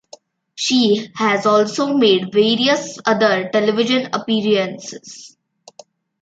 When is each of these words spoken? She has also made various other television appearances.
She 0.55 1.09
has 1.13 1.45
also 1.45 1.93
made 1.93 2.33
various 2.33 2.97
other 3.05 3.49
television 3.53 4.09
appearances. 4.15 5.37